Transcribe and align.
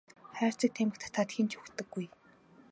Хайрцаг 0.37 0.71
тамхи 0.75 0.99
татаад 1.03 1.29
хэн 1.35 1.47
ч 1.49 1.51
үхдэггүй. 1.59 2.05